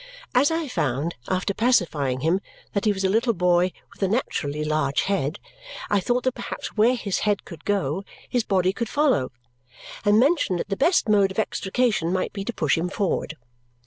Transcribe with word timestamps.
As 0.33 0.49
I 0.49 0.67
found 0.67 1.13
(after 1.29 1.53
pacifying 1.53 2.21
him) 2.21 2.41
that 2.73 2.85
he 2.85 2.91
was 2.91 3.03
a 3.03 3.07
little 3.07 3.35
boy 3.35 3.71
with 3.93 4.01
a 4.01 4.07
naturally 4.07 4.63
large 4.63 5.01
head, 5.01 5.37
I 5.91 5.99
thought 5.99 6.23
that 6.23 6.31
perhaps 6.31 6.69
where 6.69 6.95
his 6.95 7.19
head 7.19 7.45
could 7.45 7.65
go, 7.65 8.03
his 8.27 8.43
body 8.43 8.73
could 8.73 8.89
follow, 8.89 9.31
and 10.03 10.19
mentioned 10.19 10.57
that 10.57 10.69
the 10.69 10.75
best 10.75 11.07
mode 11.07 11.29
of 11.29 11.37
extrication 11.37 12.11
might 12.11 12.33
be 12.33 12.43
to 12.45 12.51
push 12.51 12.79
him 12.79 12.89
forward. 12.89 13.35